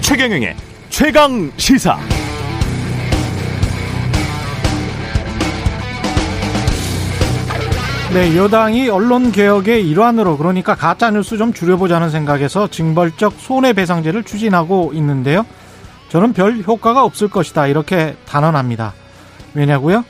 [0.00, 0.56] 최경영의
[0.88, 1.98] 최강 시사.
[8.14, 15.44] 네, 여당이 언론 개혁의 일환으로 그러니까 가짜 뉴스 좀 줄여보자는 생각에서 징벌적 손해배상제를 추진하고 있는데요.
[16.08, 18.94] 저는 별 효과가 없을 것이다 이렇게 단언합니다.
[19.52, 20.04] 왜냐고요?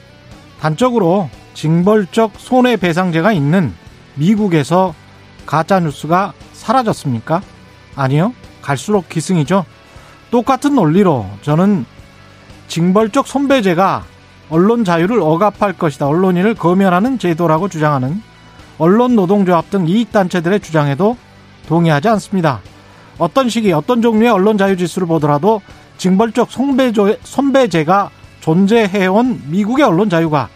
[0.61, 3.73] 단적으로 징벌적 손해배상제가 있는
[4.15, 4.95] 미국에서
[5.45, 7.43] 가짜 뉴스가 사라졌습니까?
[7.95, 8.33] 아니요.
[8.63, 9.65] 갈수록 기승이죠.
[10.31, 11.87] 똑같은 논리로 저는
[12.69, 14.05] 징벌적 손배제가
[14.51, 16.07] 언론 자유를 억압할 것이다.
[16.07, 18.23] 언론인을 검열하는 제도라고 주장하는
[18.79, 21.17] 언론 노동조합 등 이익단체들의 주장에도
[21.69, 22.61] 동의하지 않습니다.
[23.19, 25.63] 어떤 시기, 어떤 종류의 언론 자유 지수를 보더라도
[25.97, 28.11] 징벌적 손배제, 손배제가
[28.47, 30.49] 존재해온 미국의 언론 자유가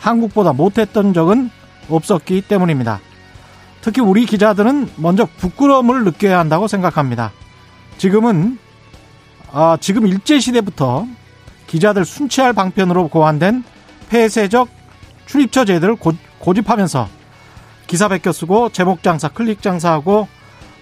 [0.00, 1.50] 한국보다 못했던 적은
[1.88, 3.00] 없었기 때문입니다.
[3.80, 7.32] 특히 우리 기자들은 먼저 부끄러움을 느껴야 한다고 생각합니다.
[7.96, 8.58] 지금은
[9.50, 11.06] 아, 지금 일제 시대부터
[11.66, 13.64] 기자들 순치할 방편으로 고안된
[14.10, 14.68] 폐쇄적
[15.24, 17.08] 출입처 제도를 고, 고집하면서
[17.86, 20.28] 기사 베껴 쓰고 제목 장사, 클릭 장사하고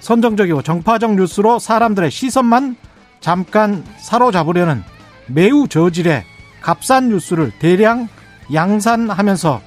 [0.00, 2.74] 선정적이고 정파적 뉴스로 사람들의 시선만
[3.20, 4.82] 잠깐 사로잡으려는
[5.28, 6.24] 매우 저질의
[6.66, 8.08] 값싼 뉴스를 대량
[8.52, 9.62] 양산하면서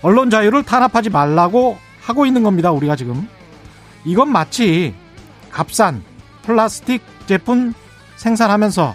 [0.00, 2.70] 언론 자유를 탄압하지 말라고 하고 있는 겁니다.
[2.70, 3.26] 우리가 지금
[4.04, 4.94] 이건 마치
[5.50, 6.04] 값싼
[6.42, 7.74] 플라스틱 제품
[8.14, 8.94] 생산하면서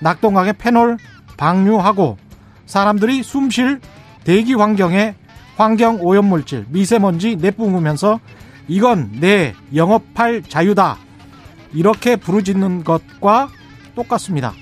[0.00, 0.98] 낙동강에 페놀
[1.38, 2.18] 방류하고
[2.66, 3.80] 사람들이 숨쉴
[4.24, 5.14] 대기 환경에
[5.56, 8.20] 환경 오염물질, 미세먼지 내뿜으면서
[8.68, 10.98] 이건 내 영업할 자유다.
[11.72, 13.48] 이렇게 부르짖는 것과
[13.94, 14.52] 똑같습니다.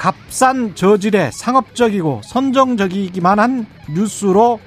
[0.00, 4.58] 값싼 저질의 상업적이고 선정적이기만 한 뉴스로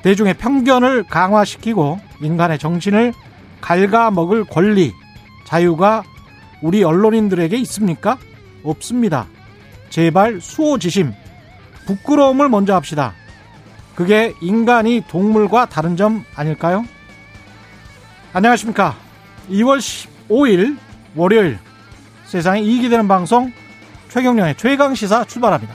[0.00, 3.12] 대중의 편견을 강화시키고 인간의 정신을
[3.60, 4.94] 갉아먹을 권리,
[5.44, 6.02] 자유가
[6.62, 8.16] 우리 언론인들에게 있습니까?
[8.62, 9.26] 없습니다.
[9.90, 11.12] 제발 수호지심,
[11.86, 13.12] 부끄러움을 먼저 합시다.
[13.94, 16.86] 그게 인간이 동물과 다른 점 아닐까요?
[18.32, 18.96] 안녕하십니까.
[19.50, 19.78] 2월
[20.30, 20.78] 15일
[21.14, 21.58] 월요일
[22.24, 23.52] 세상에 이익이 되는 방송
[24.12, 25.74] 최경령의 최강 시사 출발합니다.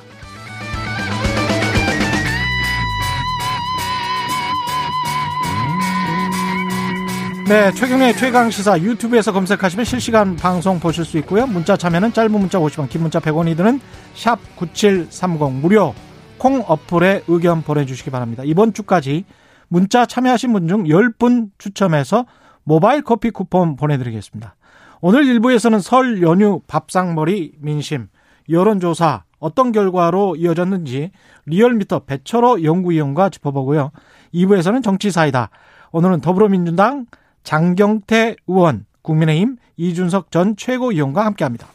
[7.47, 11.47] 네, 최경의 최강 시사 유튜브에서 검색하시면 실시간 방송 보실 수 있고요.
[11.47, 13.79] 문자 참여는 짧은 문자 50원, 긴 문자 100원이 드는
[14.13, 15.95] 샵 9730 무료
[16.37, 18.43] 콩 어플에 의견 보내주시기 바랍니다.
[18.45, 19.25] 이번 주까지
[19.67, 22.27] 문자 참여하신 분 중 10분 추첨해서
[22.63, 24.55] 모바일 커피 쿠폰 보내드리겠습니다.
[25.01, 28.09] 오늘 일부에서는 설 연휴 밥상머리 민심
[28.49, 31.11] 여론조사 어떤 결과로 이어졌는지
[31.45, 33.91] 리얼미터 배철호 연구위원과 짚어보고요.
[34.33, 35.49] 2부에서는 정치사이다.
[35.91, 37.05] 오늘은 더불어민주당
[37.43, 41.67] 장경태 의원, 국민의힘 이준석 전 최고위원과 함께합니다.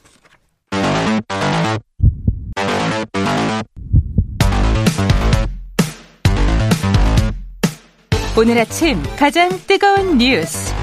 [8.36, 10.74] 오늘 아침 가장 뜨거운 뉴스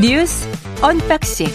[0.00, 0.48] 뉴스
[0.82, 1.46] 언박싱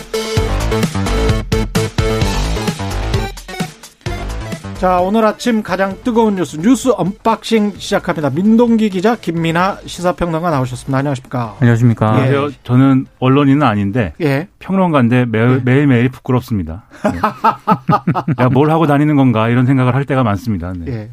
[4.83, 8.29] 자, 오늘 아침 가장 뜨거운 뉴스, 뉴스 언박싱 시작합니다.
[8.31, 10.97] 민동기 기자, 김민아 시사평론가 나오셨습니다.
[10.97, 11.55] 안녕하십니까.
[11.61, 12.27] 안녕하십니까.
[12.27, 12.31] 예.
[12.31, 14.49] 네, 저는 언론인은 아닌데, 예.
[14.59, 15.61] 평론가인데 매, 예.
[15.63, 16.83] 매일매일 부끄럽습니다.
[17.05, 17.11] 네.
[18.35, 20.73] 내가 뭘 하고 다니는 건가 이런 생각을 할 때가 많습니다.
[20.73, 20.91] 네.
[20.91, 21.11] 예.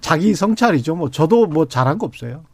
[0.00, 0.96] 자기 성찰이죠.
[0.96, 2.44] 뭐, 저도 뭐 잘한 거 없어요.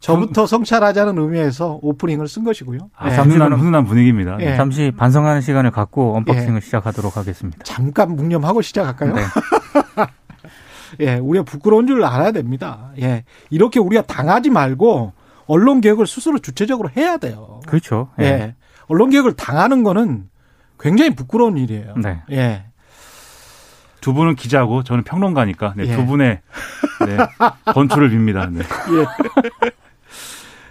[0.00, 2.78] 저부터 성찰하자는 의미에서 오프닝을 쓴 것이고요.
[2.96, 3.16] 아, 네.
[3.16, 4.36] 훈훈한, 훈훈한 분위기입니다.
[4.36, 4.56] 네.
[4.56, 6.64] 잠시 반성하는 시간을 갖고 언박싱을 네.
[6.64, 7.58] 시작하도록 하겠습니다.
[7.64, 9.14] 잠깐 묵념하고 시작할까요?
[9.14, 9.22] 네.
[11.00, 12.92] 예, 우리가 부끄러운 줄 알아야 됩니다.
[13.00, 15.12] 예, 이렇게 우리가 당하지 말고
[15.46, 17.60] 언론 개혁을 스스로 주체적으로 해야 돼요.
[17.66, 18.10] 그렇죠.
[18.20, 18.54] 예, 예.
[18.86, 20.28] 언론 개혁을 당하는 거는
[20.78, 21.94] 굉장히 부끄러운 일이에요.
[21.96, 22.22] 네.
[22.30, 22.66] 예.
[24.00, 25.96] 두 분은 기자고 저는 평론가니까 네, 예.
[25.96, 26.40] 두 분의
[27.06, 27.16] 네,
[27.72, 28.52] 건투를 빕니다.
[28.52, 28.60] 네.
[28.60, 29.70] 예.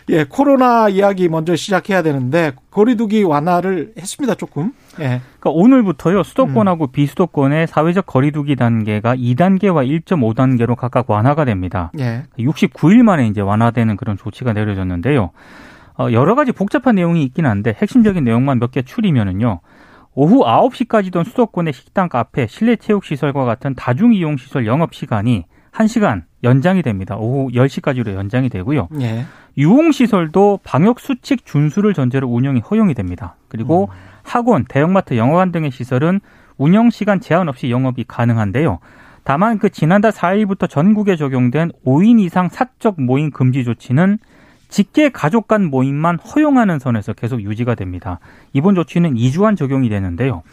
[0.09, 4.71] 예, 코로나 이야기 먼저 시작해야 되는데 거리두기 완화를 했습니다, 조금.
[4.99, 5.19] 예.
[5.39, 6.21] 그러니까 오늘부터요.
[6.21, 6.91] 수도권하고 음.
[6.91, 11.91] 비수도권의 사회적 거리두기 단계가 2단계와 1.5단계로 각각 완화가 됩니다.
[11.99, 12.23] 예.
[12.37, 15.31] 69일 만에 이제 완화되는 그런 조치가 내려졌는데요.
[15.97, 19.61] 어, 여러 가지 복잡한 내용이 있긴 한데 핵심적인 내용만 몇 개 추리면은요.
[20.13, 26.23] 오후 9시까지던 수도권의 식당, 카페, 실내 체육 시설과 같은 다중 이용 시설 영업 시간이 1시간
[26.43, 27.17] 연장이 됩니다.
[27.17, 28.87] 오후 10시까지로 연장이 되고요.
[29.01, 29.25] 예.
[29.57, 33.35] 유흥시설도 방역수칙 준수를 전제로 운영이 허용이 됩니다.
[33.47, 33.95] 그리고 음.
[34.23, 36.19] 학원, 대형마트, 영화관 등의 시설은
[36.57, 38.79] 운영 시간 제한 없이 영업이 가능한데요.
[39.23, 44.19] 다만 그 지난달 4일부터 전국에 적용된 5인 이상 사적 모임 금지 조치는
[44.69, 48.19] 직계 가족 간 모임만 허용하는 선에서 계속 유지가 됩니다.
[48.53, 50.43] 이번 조치는 2주간 적용이 되는데요.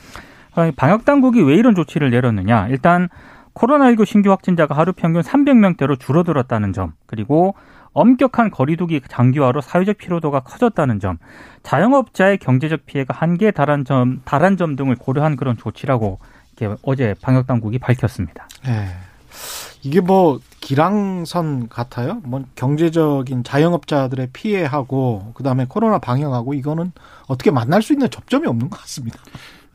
[0.55, 2.69] 어, 방역 당국이 왜 이런 조치를 내렸느냐?
[2.69, 3.09] 일단
[3.55, 7.55] 코로나19 신규 확진자가 하루 평균 300명대로 줄어들었다는 점, 그리고
[7.95, 11.19] 엄격한 거리두기 장기화로 사회적 피로도가 커졌다는 점,
[11.63, 16.19] 자영업자의 경제적 피해가 한계에 달한 점, 달한 점 등을 고려한 그런 조치라고
[16.57, 18.49] 이렇게 어제 방역 당국이 밝혔습니다.
[18.65, 18.89] 네.
[19.83, 22.21] 이게 뭐 기랑선 같아요.
[22.25, 26.93] 뭐 경제적인 자영업자들의 피해하고 그다음에 코로나 방역하고 이거는
[27.27, 29.19] 어떻게 만날 수 있는 접점이 없는 것 같습니다.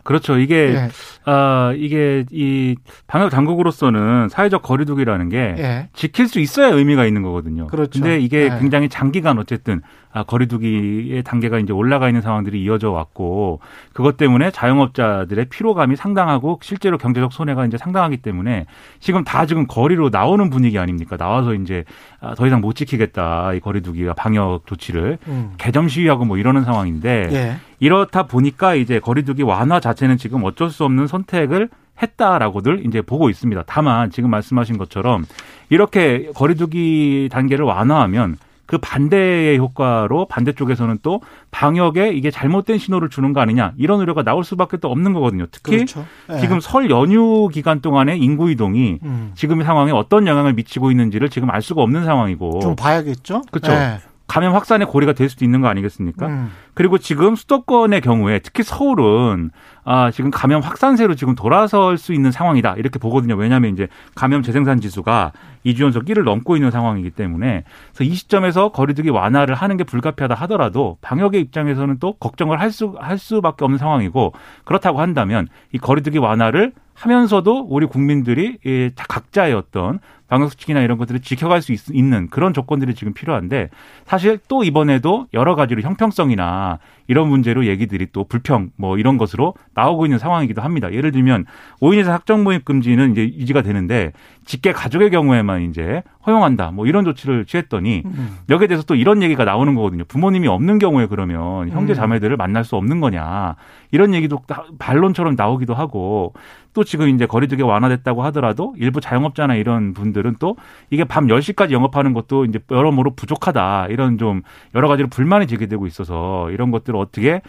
[0.07, 0.37] 그렇죠.
[0.37, 0.89] 이게 예.
[1.25, 2.77] 아 이게 이
[3.07, 5.89] 방역 당국으로서는 사회적 거리두기라는 게 예.
[5.93, 7.67] 지킬 수 있어야 의미가 있는 거거든요.
[7.67, 7.99] 그렇죠.
[7.99, 8.49] 근데 이게 예.
[8.57, 13.59] 굉장히 장기간 어쨌든 아, 거리두기의 단계가 이제 올라가 있는 상황들이 이어져 왔고
[13.93, 18.65] 그것 때문에 자영업자들의 피로감이 상당하고 실제로 경제적 손해가 이제 상당하기 때문에
[18.99, 21.17] 지금 다 지금 거리로 나오는 분위기 아닙니까?
[21.17, 21.83] 나와서 이제
[22.19, 25.53] 아, 더 이상 못 지키겠다 이 거리두기가 방역 조치를 음.
[25.57, 27.57] 개점 시위하고 뭐 이러는 상황인데 예.
[27.79, 31.69] 이렇다 보니까 이제 거리두기 완화 자체는 지금 어쩔 수 없는 선택을
[32.01, 33.63] 했다라고들 이제 보고 있습니다.
[33.65, 35.25] 다만 지금 말씀하신 것처럼
[35.69, 38.37] 이렇게 거리두기 단계를 완화하면
[38.67, 44.43] 그 반대의 효과로 반대쪽에서는 또 방역에 이게 잘못된 신호를 주는 거 아니냐 이런 우려가 나올
[44.43, 45.47] 수밖에 또 없는 거거든요.
[45.51, 46.05] 특히 그렇죠.
[46.27, 46.39] 네.
[46.41, 49.31] 지금 설 연휴 기간 동안에 인구 이동이 음.
[49.35, 53.41] 지금 상황에 어떤 영향을 미치고 있는지를 지금 알 수가 없는 상황이고 좀 봐야겠죠.
[53.49, 53.71] 그렇죠.
[53.71, 53.99] 네.
[54.27, 56.27] 감염 확산의 고리가 될 수도 있는 거 아니겠습니까?
[56.27, 56.51] 음.
[56.73, 59.51] 그리고 지금 수도권의 경우에 특히 서울은
[59.85, 62.75] 아, 지금 감염 확산세로 지금 돌아설 수 있는 상황이다.
[62.75, 63.35] 이렇게 보거든요.
[63.35, 65.31] 왜냐하면 이제 감염 재생산 지수가
[65.65, 67.63] 2주 연속 1을 넘고 있는 상황이기 때문에
[67.93, 72.95] 그래서 이 시점에서 거리두기 완화를 하는 게 불가피하다 하더라도 방역의 입장에서는 또 걱정을 할 수,
[72.99, 74.33] 할 수밖에 없는 상황이고
[74.65, 78.57] 그렇다고 한다면 이 거리두기 완화를 하면서도 우리 국민들이
[78.95, 83.69] 각자의 어떤 방역수칙이나 이런 것들을 지켜갈 수 있, 는 그런 조건들이 지금 필요한데
[84.05, 90.05] 사실 또 이번에도 여러 가지로 형평성이나 이런 문제로 얘기들이 또 불평 뭐 이런 것으로 나오고
[90.05, 90.91] 있는 상황이기도 합니다.
[90.91, 91.45] 예를 들면
[91.81, 94.11] 5인 이상 학정 모임 금지는 이제 유지가 되는데
[94.45, 96.71] 직계 가족의 경우에만 이제 허용한다.
[96.71, 98.37] 뭐 이런 조치를 취했더니 음.
[98.49, 100.03] 여기에 대해서 또 이런 얘기가 나오는 거거든요.
[100.05, 101.95] 부모님이 없는 경우에 그러면 형제 음.
[101.95, 103.55] 자매들을 만날 수 없는 거냐.
[103.91, 104.41] 이런 얘기도
[104.77, 106.33] 반론처럼 나오기도 하고
[106.73, 110.55] 또 지금 이제 거리두기 완화됐다고 하더라도 일부 자영업자나 이런 분들 은 또
[110.89, 113.87] 이게 밤 10시까지 영업하는 것도 이제 여러모로 부족하다.
[113.89, 114.41] 이런 좀
[114.75, 117.41] 여러 가지로 불만이 제기되고 있어서 이런 것들을 어떻게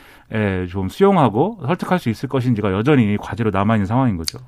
[0.71, 4.39] 좀 수용하고 설득할 수 있을 것인지가 여전히 과제로 남아 있는 상황인 거죠.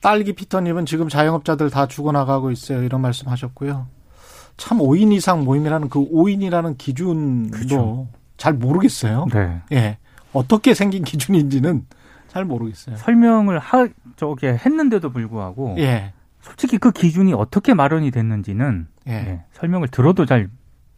[0.00, 2.82] 딸기 피터님은 지금 자영업자들 다 죽어나가고 있어요.
[2.82, 3.86] 이런 말씀 하셨고요.
[4.56, 8.08] 참 5인 이상 모임이라는 그 5인이라는 기준도 그렇죠.
[8.36, 9.26] 잘 모르겠어요.
[9.32, 9.60] 네.
[9.72, 9.98] 예.
[10.32, 11.86] 어떻게 생긴 기준인지는
[12.28, 12.96] 잘 모르겠어요.
[12.96, 15.76] 설명을 하, 저게 했는데도 불구하고.
[15.78, 16.12] 예.
[16.40, 19.12] 솔직히 그 기준이 어떻게 마련이 됐는지는 예.
[19.12, 20.48] 예, 설명을 들어도 잘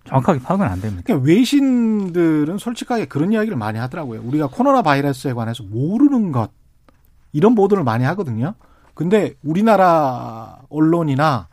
[0.04, 1.02] 정확하게 파악은 안 됩니다.
[1.06, 4.22] 그러니까 외신들은 솔직하게 그런 이야기를 많이 하더라고요.
[4.22, 6.50] 우리가 코로나 바이러스에 관해서 모르는 것
[7.32, 8.54] 이런 보도를 많이 하거든요.
[8.94, 11.48] 근데 우리나라 언론이나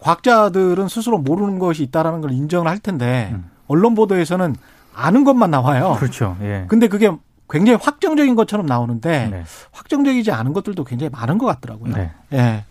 [0.00, 3.50] 과학자들은 스스로 모르는 것이 있다라는 걸 인정을 할 텐데 음.
[3.68, 4.56] 언론 보도에서는
[4.94, 5.96] 아는 것만 나와요.
[5.98, 6.36] 그렇죠.
[6.42, 6.66] 예.
[6.68, 7.10] 근데 그게
[7.48, 9.44] 굉장히 확정적인 것처럼 나오는데 네.
[9.72, 11.94] 확정적이지 않은 것들도 굉장히 많은 것 같더라고요.
[11.94, 12.10] 네.
[12.32, 12.64] 예.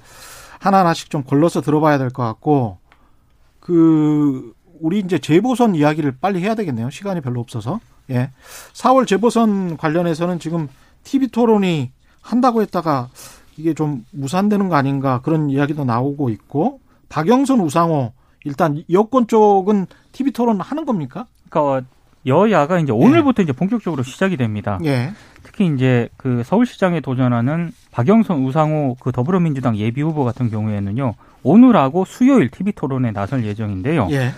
[0.63, 2.77] 하나하나씩 좀 걸러서 들어봐야 될 것 같고
[3.59, 6.89] 그 우리 이제 재보선 이야기를 빨리 해야 되겠네요.
[6.89, 7.79] 시간이 별로 없어서.
[8.09, 8.31] 예.
[8.73, 10.67] 4월 재보선 관련해서는 지금
[11.03, 13.09] TV 토론이 한다고 했다가
[13.57, 18.11] 이게 좀 무산되는 거 아닌가 그런 이야기도 나오고 있고 박영선 우상호
[18.45, 21.27] 일단 여권 쪽은 TV 토론 하는 겁니까?
[21.49, 21.87] 그러니까
[22.25, 23.43] 여야가 이제 오늘부터 예.
[23.43, 24.79] 이제 본격적으로 시작이 됩니다.
[24.85, 25.11] 예.
[25.43, 31.13] 특히 이제 그 서울시장에 도전하는 박영선 우상호 그 더불어민주당 예비 후보 같은 경우에는요
[31.43, 34.07] 오늘하고 수요일 TV 토론에 나설 예정인데요.
[34.11, 34.31] 예.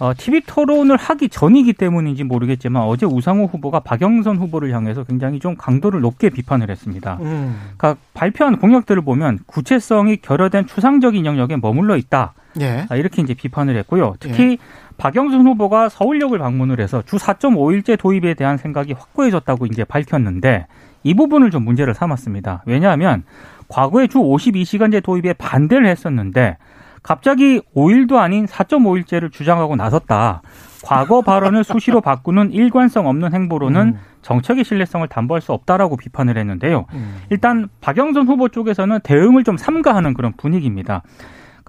[0.00, 5.56] 어, TV 토론을 하기 전이기 때문인지 모르겠지만 어제 우상호 후보가 박영선 후보를 향해서 굉장히 좀
[5.56, 7.18] 강도를 높게 비판을 했습니다.
[7.20, 7.60] 음.
[7.76, 12.32] 그러니까 발표한 공약들을 보면 구체성이 결여된 추상적인 영역에 머물러 있다.
[12.60, 12.86] 예.
[12.88, 14.14] 아, 이렇게 이제 비판을 했고요.
[14.18, 14.58] 특히 예.
[14.96, 20.66] 박영선 후보가 서울역을 방문을 해서 주 4.5일제 도입에 대한 생각이 확고해졌다고 이제 밝혔는데
[21.02, 22.62] 이 부분을 좀 문제를 삼았습니다.
[22.66, 23.24] 왜냐하면
[23.68, 26.58] 과거에 주 52시간제 도입에 반대를 했었는데
[27.02, 30.42] 갑자기 5일도 아닌 4.5일제를 주장하고 나섰다.
[30.84, 33.98] 과거 발언을 수시로 바꾸는 일관성 없는 행보로는 음.
[34.22, 36.86] 정책의 신뢰성을 담보할 수 없다라고 비판을 했는데요.
[36.92, 37.16] 음.
[37.30, 41.02] 일단 박영선 후보 쪽에서는 대응을 좀 삼가하는 그런 분위기입니다.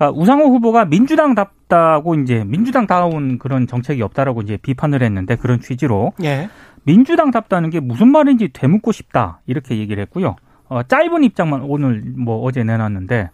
[0.01, 6.49] 그러니까 우상호 후보가 민주당답다고 이제 민주당다운 그런 정책이 없다라고 이제 비판을 했는데 그런 취지로 예.
[6.83, 10.37] 민주당답다는 게 무슨 말인지 되묻고 싶다 이렇게 얘기를 했고요.
[10.69, 13.29] 어, 짧은 입장만 오늘 뭐 어제 내놨는데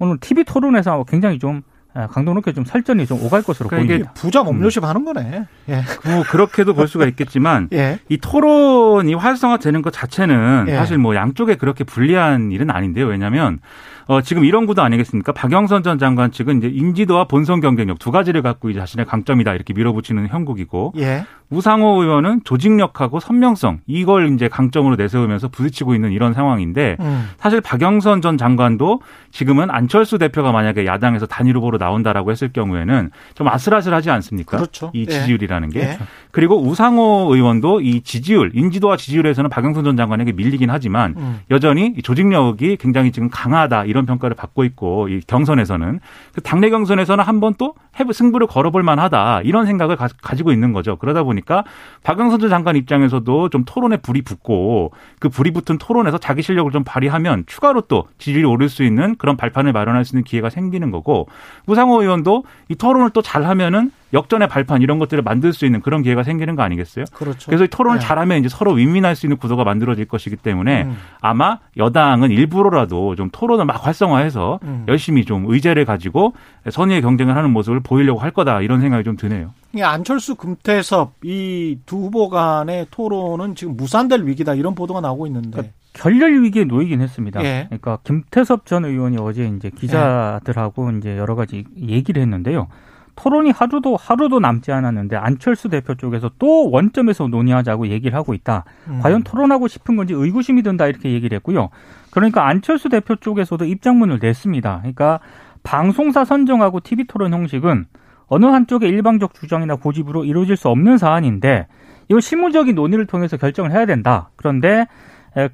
[0.00, 1.62] 오늘 TV 토론에서 굉장히 좀 아,
[2.10, 4.12] 강동 높게 좀 설전이 좀 오갈 것으로 그러니까 보입니다.
[4.12, 5.46] 부자 몸요십 하는 거네.
[5.68, 5.82] 예.
[6.04, 7.98] 뭐 그렇게도 볼 수가 있겠지만 예.
[8.08, 10.76] 이 토론이 활성화되는 것 자체는 예.
[10.76, 13.06] 사실 뭐 양쪽에 그렇게 불리한 일은 아닌데요.
[13.06, 13.58] 왜냐하면
[14.06, 15.32] 어, 지금 이런 구도 아니겠습니까?
[15.32, 19.74] 박영선 전 장관 측은 이제 인지도와 본선 경쟁력 두 가지를 갖고 이제 자신의 강점이다 이렇게
[19.74, 21.24] 밀어붙이는 형국이고 예.
[21.50, 27.30] 우상호 의원은 조직력하고 선명성 이걸 이제 강점으로 내세우면서 부딪히고 있는 이런 상황인데 음.
[27.38, 29.00] 사실 박영선 전 장관도
[29.30, 34.58] 지금은 안철수 대표가 만약에 야당에서 단일 후보로 나온다라고 했을 경우에는 좀 아슬아슬하지 않습니까?
[34.58, 34.90] 그렇죠.
[34.94, 35.06] 이 예.
[35.06, 35.98] 지지율이라는 게 예.
[36.30, 41.40] 그리고 우상호 의원도 이 지지율 인지도와 지지율에서는 박영선 전 장관에게 밀리긴 하지만 음.
[41.50, 46.00] 여전히 조직력이 굉장히 지금 강하다 이런 평가를 받고 있고 이 경선에서는
[46.34, 47.74] 그 당내 경선에서는 한 번 또
[48.12, 50.96] 승부를 걸어볼 만하다 이런 생각을 가, 지고 있는 거죠.
[50.96, 51.64] 그러다 보니 보니까
[52.02, 56.84] 박영선 전 장관 입장에서도 좀 토론에 불이 붙고 그 불이 붙은 토론에서 자기 실력을 좀
[56.84, 61.28] 발휘하면 추가로 또 지지율이 오를 수 있는 그런 발판을 마련할 수 있는 기회가 생기는 거고.
[61.66, 66.22] 우상호 의원도 이 토론을 또 잘하면은 역전의 발판 이런 것들을 만들 수 있는 그런 기회가
[66.22, 67.04] 생기는 거 아니겠어요?
[67.12, 67.46] 그렇죠.
[67.46, 68.06] 그래서 이 토론을 네.
[68.06, 70.96] 잘하면 이제 서로 윈윈할 수 있는 구도가 만들어질 것이기 때문에 음.
[71.20, 74.84] 아마 여당은 일부러라도 좀 토론을 막 활성화해서 음.
[74.88, 76.32] 열심히 좀 의제를 가지고
[76.70, 79.52] 선의의 경쟁을 하는 모습을 보이려고 할 거다 이런 생각이 좀 드네요.
[79.82, 85.74] 안철수 금태섭 이 두 후보 간의 토론은 지금 무산될 위기다 이런 보도가 나오고 있는데 그러니까
[85.92, 87.42] 결렬 위기에 놓이긴 했습니다.
[87.44, 87.66] 예.
[87.68, 90.98] 그러니까 김태섭 전 의원이 어제 이제 기자들하고 예.
[90.98, 92.68] 이제 여러 가지 얘기를 했는데요.
[93.18, 98.64] 토론이 하루도 하루도 남지 않았는데 안철수 대표 쪽에서 또 원점에서 논의하자고 얘기를 하고 있다.
[98.86, 99.00] 음.
[99.02, 101.70] 과연 토론하고 싶은 건지 의구심이 든다 이렇게 얘기를 했고요.
[102.12, 104.78] 그러니까 안철수 대표 쪽에서도 입장문을 냈습니다.
[104.78, 105.18] 그러니까
[105.64, 107.86] 방송사 선정하고 TV 토론 형식은
[108.28, 111.66] 어느 한쪽의 일방적 주장이나 고집으로 이루어질 수 없는 사안인데
[112.08, 114.30] 이거 실무적인 논의를 통해서 결정을 해야 된다.
[114.36, 114.86] 그런데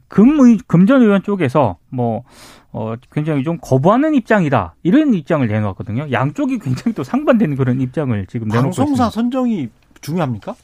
[0.09, 2.23] 금의 금전 의원 쪽에서 뭐
[2.73, 4.75] 어, 굉장히 좀 거부하는 입장이다.
[4.83, 6.11] 이런 입장을 내놓았거든요.
[6.11, 8.85] 양쪽이 굉장히 또 상반되는 그런 입장을 지금 내놓고 있습니다.
[8.85, 9.69] 방송사 선정이
[10.01, 10.55] 중요합니까?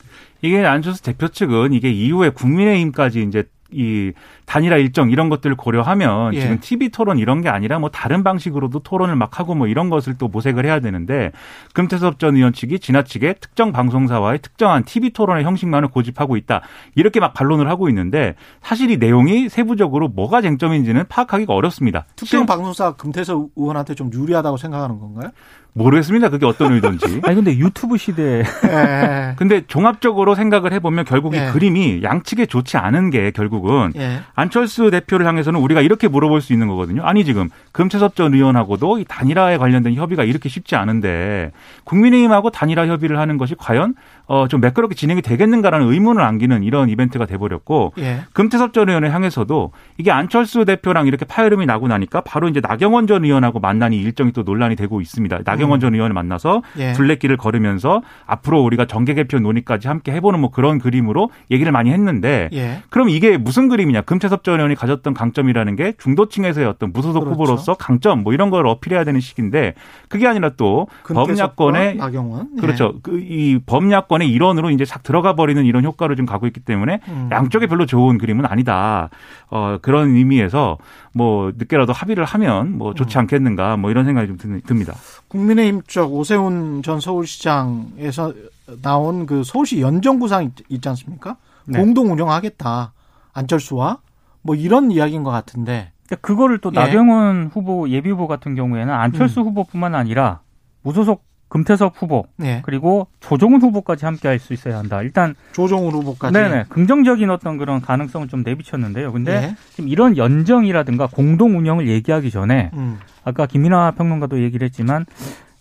[0.42, 4.12] 이게 안철수 대표 측은 이게 이후에 국민의힘까지 이제 이
[4.46, 6.40] 단일화 일정 이런 것들을 고려하면 예.
[6.40, 10.18] 지금 TV 토론 이런 게 아니라 뭐 다른 방식으로도 토론을 막 하고 뭐 이런 것을
[10.18, 11.32] 또 모색을 해야 되는데
[11.74, 16.62] 금태섭 전 의원 측이 지나치게 특정 방송사와의 특정한 TV 토론의 형식만을 고집하고 있다.
[16.94, 22.06] 이렇게 막 반론을 하고 있는데 사실 이 내용이 세부적으로 뭐가 쟁점인지는 파악하기가 어렵습니다.
[22.16, 25.30] 특정 방송사 금태섭 의원한테 좀 유리하다고 생각하는 건가요?
[25.72, 26.28] 모르겠습니다.
[26.30, 27.20] 그게 어떤 의도인지.
[27.24, 28.42] 아니 근데 유튜브 시대에.
[28.64, 29.34] 예.
[29.36, 31.50] 근데 종합적으로 생각을 해보면 결국 이 예.
[31.52, 34.20] 그림이 양측에 좋지 않은 게 결국은 예.
[34.34, 37.02] 안철수 대표를 향해서는 우리가 이렇게 물어볼 수 있는 거거든요.
[37.04, 41.52] 아니 지금 금태섭 전 의원하고도 이 단일화에 관련된 협의가 이렇게 쉽지 않은데
[41.84, 43.94] 국민의힘하고 단일화 협의를 하는 것이 과연
[44.26, 48.20] 어, 좀 매끄럽게 진행이 되겠는가라는 의문을 안기는 이런 이벤트가 돼버렸고 예.
[48.32, 53.24] 금태섭 전 의원을 향해서도 이게 안철수 대표랑 이렇게 파열음이 나고 나니까 바로 이제 나경원 전
[53.24, 55.40] 의원하고 만나니 일정이 또 논란이 되고 있습니다.
[55.44, 55.80] 나경원 음.
[55.80, 56.92] 전 의원을 만나서 예.
[56.92, 62.48] 둘레길을 걸으면서 앞으로 우리가 정계 개편 논의까지 함께 해보는 뭐 그런 그림으로 얘기를 많이 했는데
[62.52, 62.82] 예.
[62.90, 64.02] 그럼 이게 무슨 그림이냐?
[64.02, 67.34] 금태섭 전 의원이 가졌던 강점이라는 게 중도층에서의 어떤 무소속 그렇죠.
[67.34, 69.74] 후보로서 강점 뭐 이런 걸 어필해야 되는 시기인데
[70.08, 72.94] 그게 아니라 또 법야권의 나경원 그렇죠.
[73.02, 77.28] 그이 법야권 정권의 일원으로 이제 싹 들어가 버리는 이런 효과를 좀 가고 있기 때문에 음.
[77.32, 79.08] 양쪽에 별로 좋은 그림은 아니다.
[79.50, 80.78] 어, 그런 의미에서
[81.12, 83.20] 뭐 늦게라도 합의를 하면 뭐 좋지 음.
[83.20, 84.94] 않겠는가 뭐 이런 생각이 좀 듭니다.
[85.26, 88.34] 국민 의힘 쪽 오세훈 전 서울시장에서
[88.82, 91.36] 나온 그 서울시 연정구상 있지 않습니까?
[91.66, 91.78] 네.
[91.78, 92.92] 공동 운영하겠다.
[93.32, 93.98] 안철수와
[94.42, 95.92] 뭐 이런 이야기인 것 같은데.
[96.20, 96.78] 그거를 또 예.
[96.80, 99.46] 나경원 후보 예비 후보 같은 경우에는 안철수 음.
[99.46, 100.40] 후보뿐만 아니라
[100.82, 102.62] 무소속 금태섭 후보 네.
[102.64, 105.02] 그리고 조정훈 후보까지 함께 할 수 있어야 한다.
[105.02, 109.12] 일단 조정훈 후보까지 네네 긍정적인 어떤 그런 가능성을 좀 내비쳤는데요.
[109.12, 109.56] 근데 네.
[109.70, 112.98] 지금 이런 연정이라든가 공동 운영을 얘기하기 전에 음.
[113.24, 115.04] 아까 김민아 평론가도 얘기를 했지만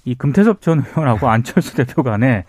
[0.06, 2.46] 이 금태섭 전 의원하고 안철수 대표 간에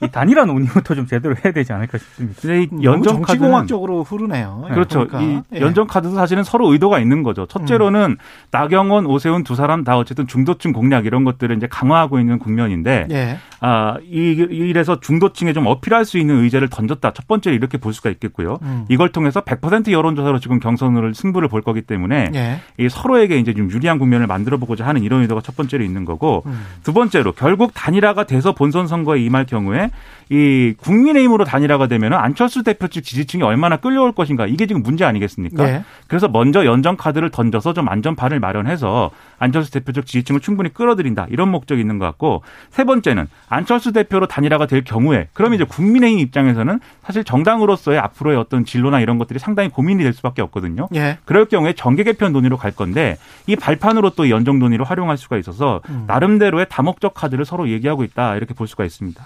[0.00, 2.40] 이 단일화 논의부터 좀 제대로 해야 되지 않을까 싶습니다.
[2.40, 4.66] 근데 이 연정 카드 공학적으로 흐르네요.
[4.68, 4.74] 네.
[4.74, 5.06] 그렇죠.
[5.20, 5.60] 이 예.
[5.60, 7.46] 연정 카드도 사실은 서로 의도가 있는 거죠.
[7.46, 8.16] 첫째로는 음.
[8.50, 13.38] 나경원, 오세훈 두 사람 다 어쨌든 중도층 공략 이런 것들을 이제 강화하고 있는 국면인데 예.
[13.60, 17.12] 아, 이 이래서 중도층에 좀 어필할 수 있는 의제를 던졌다.
[17.12, 18.58] 첫 번째 이렇게 볼 수가 있겠고요.
[18.62, 18.84] 음.
[18.88, 22.60] 이걸 통해서 100% 여론조사로 지금 경선을 승부를 볼 거기 때문에 예.
[22.78, 26.44] 이 서로에게 이제 좀 유리한 국면을 만들어 보고자 하는 이런 의도가 첫 번째로 있는 거고
[26.46, 26.64] 음.
[26.84, 29.87] 두 번째로 결국 단일화가 돼서 본선 선거에 임할 경우에
[30.30, 35.64] 이 국민의힘으로 단일화가 되면 안철수 대표 측 지지층이 얼마나 끌려올 것인가 이게 지금 문제 아니겠습니까?
[35.64, 35.84] 네.
[36.06, 41.50] 그래서 먼저 연정 카드를 던져서 좀 안전판을 마련해서 안철수 대표 쪽 지지층을 충분히 끌어들인다 이런
[41.50, 46.80] 목적이 있는 것 같고 세 번째는 안철수 대표로 단일화가 될 경우에 그럼 이제 국민의힘 입장에서는
[47.02, 50.88] 사실 정당으로서의 앞으로의 어떤 진로나 이런 것들이 상당히 고민이 될 수밖에 없거든요.
[50.94, 51.18] 예.
[51.24, 53.16] 그럴 경우에 정계 개편 논의로 갈 건데
[53.46, 56.04] 이 발판으로 또 연정 논의로 활용할 수가 있어서 음.
[56.06, 59.24] 나름대로의 다목적 카드를 서로 얘기하고 있다 이렇게 볼 수가 있습니다.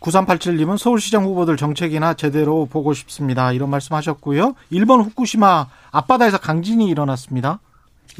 [0.00, 3.52] 9387님은 서울시장 후보들 정책이나 제대로 보고 싶습니다.
[3.52, 4.54] 이런 말씀 하셨고요.
[4.70, 7.60] 일본 후쿠시마 앞바다에서 강진이 일어났습니다.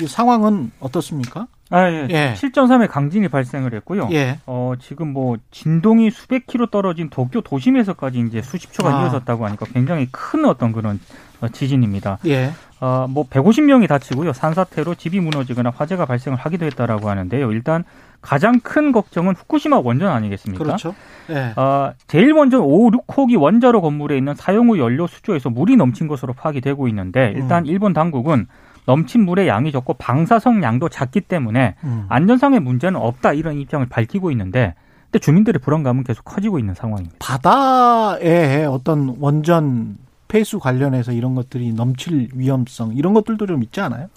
[0.00, 1.46] 이 상황은 어떻습니까?
[1.70, 2.06] 아, 예.
[2.10, 2.34] 예.
[2.36, 4.08] 7.3의 강진이 발생을 했고요.
[4.12, 4.38] 예.
[4.46, 9.02] 어, 지금 뭐 진동이 수백 킬로 떨어진 도쿄 도심에서까지 이제 수십 초가 아.
[9.02, 11.00] 이어졌다고 하니까 굉장히 큰 어떤 그런
[11.40, 12.18] 어, 지진입니다.
[12.26, 12.52] 예.
[12.80, 14.32] 어, 뭐 150명이 다치고요.
[14.32, 17.50] 산사태로 집이 무너지거나 화재가 발생을 하기도 했다라고 하는데요.
[17.52, 17.84] 일단
[18.20, 20.62] 가장 큰 걱정은 후쿠시마 원전 아니겠습니까?
[20.62, 20.94] 그렇죠.
[21.28, 21.52] 네.
[21.56, 26.32] 어, 제일 먼저 5, 6호기 원자로 건물에 있는 사용 후 연료 수조에서 물이 넘친 것으로
[26.32, 27.66] 파악이 되고 있는데 일단 음.
[27.66, 28.46] 일본 당국은
[28.86, 32.06] 넘친 물의 양이 적고 방사성 양도 작기 때문에 음.
[32.08, 34.74] 안전상의 문제는 없다 이런 입장을 밝히고 있는데
[35.04, 37.16] 근데 주민들의 불안감은 계속 커지고 있는 상황입니다.
[37.18, 44.08] 바다에 어떤 원전 폐수 관련해서 이런 것들이 넘칠 위험성 이런 것들도 좀 있지 않아요?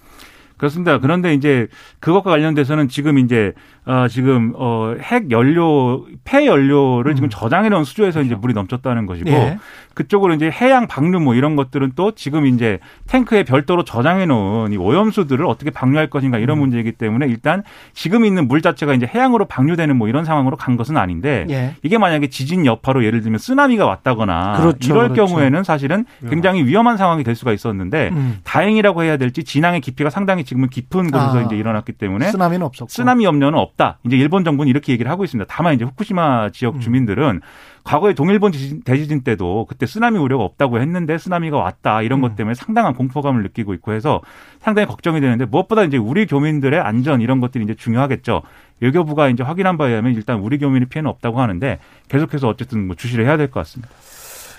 [0.57, 0.99] 그렇습니다.
[0.99, 1.67] 그런데 이제
[1.99, 3.53] 그것과 관련돼서는 지금 이제
[3.85, 7.15] 어 지금 어핵 연료 폐 연료를 음.
[7.15, 8.25] 지금 저장해 놓은 수조에서 그렇죠.
[8.25, 9.57] 이제 물이 넘쳤다는 것이고 예.
[9.93, 14.77] 그쪽으로 이제 해양 방류 뭐 이런 것들은 또 지금 이제 탱크에 별도로 저장해 놓은 이
[14.77, 16.61] 오염수들을 어떻게 방류할 것인가 이런 음.
[16.61, 20.97] 문제이기 때문에 일단 지금 있는 물 자체가 이제 해양으로 방류되는 뭐 이런 상황으로 간 것은
[20.97, 21.75] 아닌데 예.
[21.83, 25.25] 이게 만약에 지진 여파로 예를 들면 쓰나미가 왔다거나 그렇죠, 이럴 그렇죠.
[25.25, 28.39] 경우에는 사실은 굉장히 위험한 상황이 될 수가 있었는데 음.
[28.43, 31.41] 다행이라고 해야 될지 진앙의 깊이가 상당히 지금은 깊은 곳에서 아.
[31.41, 33.99] 이제 일어났기 때문에 쓰나미는 없었고 쓰나미 염려는 없다.
[34.05, 35.45] 이제 일본 정부는 이렇게 얘기를 하고 있습니다.
[35.53, 36.79] 다만 이제 후쿠시마 지역 음.
[36.79, 37.41] 주민들은 음.
[37.83, 38.51] 과거에 동일본
[38.83, 42.35] 대지진 때도 그때 쓰나미 우려가 없다고 했는데 쓰나미가 왔다 이런 것 음.
[42.35, 44.21] 때문에 상당한 공포감을 느끼고 있고 해서
[44.59, 48.41] 상당히 걱정이 되는데 무엇보다 이제 우리 교민들의 안전 이런 것들이 이제 중요하겠죠.
[48.79, 53.25] 외교부가 이제 확인한 바에 의하면 일단 우리 교민의 피해는 없다고 하는데 계속해서 어쨌든 뭐 주시를
[53.25, 53.89] 해야 될 것 같습니다.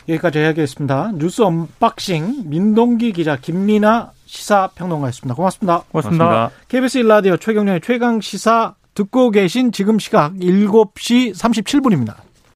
[0.09, 1.13] 여기까지 해야겠습니다.
[1.15, 5.35] 뉴스 언박싱 민동기 기자 김민아 시사평론가였습니다.
[5.35, 5.85] 고맙습니다.
[5.91, 6.25] 고맙습니다.
[6.25, 6.67] 고맙습니다.
[6.69, 12.26] KBS 일라디오 최경영의 최강 시사 듣고 계신 지금 시각 7시 37분입니다.